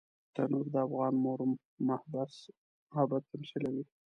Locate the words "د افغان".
0.73-1.13